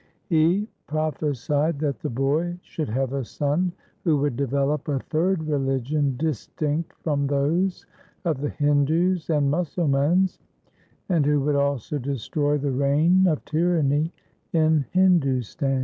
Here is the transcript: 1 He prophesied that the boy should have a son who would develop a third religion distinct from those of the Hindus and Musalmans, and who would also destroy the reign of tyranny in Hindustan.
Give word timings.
1 0.29 0.39
He 0.39 0.67
prophesied 0.87 1.77
that 1.77 1.99
the 1.99 2.09
boy 2.09 2.57
should 2.63 2.89
have 2.89 3.13
a 3.13 3.23
son 3.23 3.71
who 4.03 4.17
would 4.17 4.35
develop 4.35 4.87
a 4.87 4.97
third 4.97 5.43
religion 5.43 6.15
distinct 6.17 6.93
from 7.03 7.27
those 7.27 7.85
of 8.25 8.41
the 8.41 8.49
Hindus 8.49 9.29
and 9.29 9.51
Musalmans, 9.51 10.39
and 11.07 11.23
who 11.23 11.39
would 11.41 11.55
also 11.55 11.99
destroy 11.99 12.57
the 12.57 12.71
reign 12.71 13.27
of 13.27 13.45
tyranny 13.45 14.11
in 14.53 14.87
Hindustan. 14.89 15.79